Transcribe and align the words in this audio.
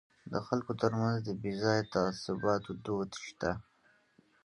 د 0.31 0.33
خلکو 0.47 0.71
ترمنځ 0.81 1.17
د 1.27 1.29
بې 1.41 1.53
ځایه 1.63 1.83
تعصباتو 1.93 2.71
دود 2.85 3.11
شته. 3.25 3.51